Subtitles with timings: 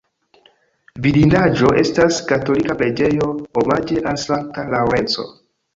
[1.03, 3.31] Vidindaĵo estas katolika preĝejo
[3.65, 5.33] omaĝe al Sankta Laŭrenco.